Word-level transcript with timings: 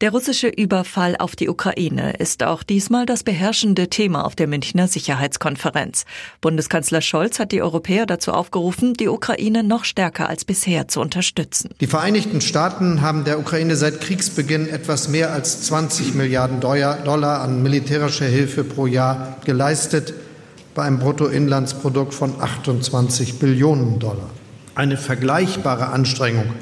Der 0.00 0.12
russische 0.12 0.46
Überfall 0.46 1.16
auf 1.18 1.34
die 1.34 1.48
Ukraine 1.48 2.12
ist 2.12 2.44
auch 2.44 2.62
diesmal 2.62 3.04
das 3.04 3.24
beherrschende 3.24 3.88
Thema 3.88 4.24
auf 4.24 4.36
der 4.36 4.46
Münchner 4.46 4.86
Sicherheitskonferenz. 4.86 6.04
Bundeskanzler 6.40 7.00
Scholz 7.00 7.40
hat 7.40 7.50
die 7.50 7.62
Europäer 7.62 8.06
dazu 8.06 8.30
aufgerufen, 8.30 8.94
die 8.94 9.08
Ukraine 9.08 9.64
noch 9.64 9.84
stärker 9.84 10.28
als 10.28 10.44
bisher 10.44 10.86
zu 10.86 11.00
unterstützen. 11.00 11.70
Die 11.80 11.88
Vereinigten 11.88 12.40
Staaten 12.40 13.02
haben 13.02 13.24
der 13.24 13.40
Ukraine 13.40 13.74
seit 13.74 14.00
Kriegsbeginn 14.00 14.68
etwas 14.68 15.08
mehr 15.08 15.32
als 15.32 15.62
20 15.62 16.14
Milliarden 16.14 16.60
Dollar 16.60 17.40
an 17.40 17.64
militärischer 17.64 18.26
Hilfe 18.26 18.62
pro 18.62 18.86
Jahr 18.86 19.38
geleistet, 19.44 20.14
bei 20.76 20.84
einem 20.84 21.00
Bruttoinlandsprodukt 21.00 22.14
von 22.14 22.40
28 22.40 23.40
Billionen 23.40 23.98
Dollar. 23.98 24.30
Eine 24.76 24.96
vergleichbare 24.96 25.88
Anstrengung 25.88 26.54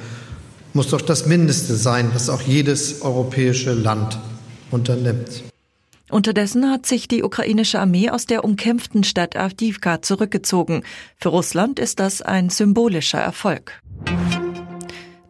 muss 0.76 0.88
doch 0.88 1.00
das 1.00 1.26
Mindeste 1.26 1.74
sein, 1.74 2.10
was 2.14 2.28
auch 2.28 2.42
jedes 2.42 3.02
europäische 3.02 3.72
Land 3.72 4.18
unternimmt. 4.70 5.42
Unterdessen 6.08 6.70
hat 6.70 6.86
sich 6.86 7.08
die 7.08 7.24
ukrainische 7.24 7.80
Armee 7.80 8.10
aus 8.10 8.26
der 8.26 8.44
umkämpften 8.44 9.02
Stadt 9.02 9.34
Avdivka 9.34 10.02
zurückgezogen. 10.02 10.84
Für 11.16 11.30
Russland 11.30 11.80
ist 11.80 11.98
das 11.98 12.22
ein 12.22 12.48
symbolischer 12.50 13.18
Erfolg. 13.18 13.80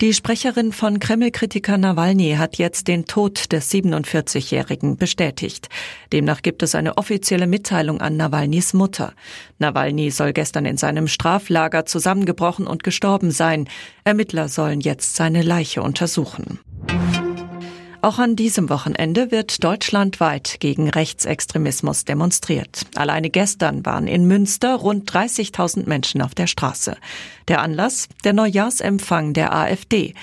Die 0.03 0.13
Sprecherin 0.13 0.73
von 0.73 1.01
Kreml-Kritiker 1.01 1.79
Nawalny 1.79 2.35
hat 2.37 2.59
jetzt 2.59 2.87
den 2.87 3.07
Tod 3.07 3.51
des 3.51 3.73
47-Jährigen 3.73 4.99
bestätigt. 4.99 5.71
Demnach 6.13 6.43
gibt 6.43 6.63
es 6.63 6.75
eine 6.75 6.99
offizielle 6.99 7.47
Mitteilung 7.47 8.03
an 8.03 8.19
Nawalnys 8.19 8.75
Mutter. 8.75 9.15
Nawalny 9.59 10.11
soll 10.11 10.35
gestern 10.35 10.67
in 10.67 10.77
seinem 10.77 11.09
Straflager 11.09 11.87
zusammengebrochen 11.87 12.67
und 12.67 12.85
gestorben 12.85 13.31
sein. 13.31 13.71
Ermittler 14.05 14.51
sollen 14.51 14.81
jetzt 14.83 15.17
seine 15.17 15.41
Leiche 15.41 15.83
untersuchen. 15.83 16.59
Auch 18.07 18.21
an 18.21 18.37
diesem 18.37 18.71
Wochenende 18.71 19.33
wird 19.33 19.65
deutschlandweit 19.65 20.59
gegen 20.61 20.89
Rechtsextremismus 20.89 22.05
demonstriert. 22.05 22.83
Alleine 22.95 23.31
gestern 23.31 23.85
waren 23.85 24.07
in 24.07 24.29
Münster 24.29 24.77
rund 24.77 25.11
30.000 25.11 25.89
Menschen 25.89 26.23
auf 26.23 26.33
der 26.33 26.47
Straße. 26.47 26.97
Der 27.49 27.63
Anlass? 27.63 28.07
Der 28.23 28.33
Neujahrsempfang 28.33 29.33
der 29.33 29.53
AfD. 29.53 30.15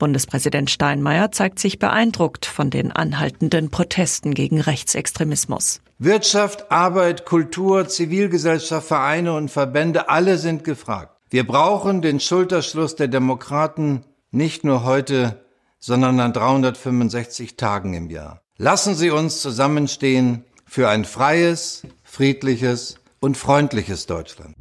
Bundespräsident 0.00 0.68
Steinmeier 0.68 1.30
zeigt 1.30 1.60
sich 1.60 1.78
beeindruckt 1.78 2.44
von 2.44 2.70
den 2.70 2.90
anhaltenden 2.90 3.70
Protesten 3.70 4.34
gegen 4.34 4.60
Rechtsextremismus. 4.60 5.80
Wirtschaft, 6.00 6.72
Arbeit, 6.72 7.24
Kultur, 7.24 7.86
Zivilgesellschaft, 7.86 8.88
Vereine 8.88 9.34
und 9.34 9.48
Verbände, 9.48 10.08
alle 10.08 10.38
sind 10.38 10.64
gefragt. 10.64 11.16
Wir 11.30 11.46
brauchen 11.46 12.02
den 12.02 12.18
Schulterschluss 12.18 12.96
der 12.96 13.06
Demokraten 13.06 14.02
nicht 14.32 14.64
nur 14.64 14.82
heute, 14.82 15.44
sondern 15.78 16.20
an 16.20 16.32
365 16.32 17.56
Tagen 17.56 17.94
im 17.94 18.10
Jahr. 18.10 18.42
Lassen 18.56 18.94
Sie 18.94 19.10
uns 19.10 19.40
zusammenstehen 19.40 20.44
für 20.66 20.88
ein 20.88 21.04
freies, 21.04 21.82
friedliches 22.02 22.96
und 23.20 23.36
freundliches 23.36 24.06
Deutschland. 24.06 24.54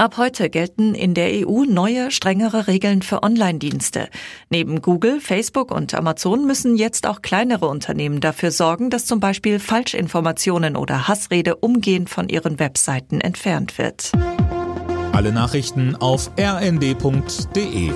Ab 0.00 0.16
heute 0.16 0.48
gelten 0.48 0.94
in 0.94 1.12
der 1.12 1.46
EU 1.46 1.64
neue, 1.64 2.10
strengere 2.10 2.68
Regeln 2.68 3.02
für 3.02 3.22
Online-Dienste. 3.22 4.08
Neben 4.48 4.80
Google, 4.80 5.20
Facebook 5.20 5.70
und 5.70 5.92
Amazon 5.92 6.46
müssen 6.46 6.76
jetzt 6.76 7.06
auch 7.06 7.20
kleinere 7.20 7.68
Unternehmen 7.68 8.20
dafür 8.20 8.50
sorgen, 8.50 8.88
dass 8.88 9.04
zum 9.04 9.20
Beispiel 9.20 9.58
Falschinformationen 9.58 10.74
oder 10.76 11.06
Hassrede 11.06 11.56
umgehend 11.56 12.08
von 12.08 12.30
ihren 12.30 12.58
Webseiten 12.58 13.20
entfernt 13.20 13.76
wird. 13.76 14.12
Alle 15.12 15.32
Nachrichten 15.32 15.94
auf 15.96 16.30
rnd.de 16.38 17.90